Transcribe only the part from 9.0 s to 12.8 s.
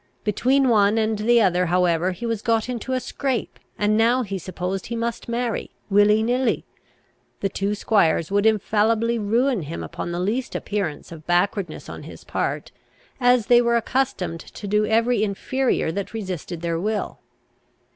ruin him upon the least appearance of backwardness on his part,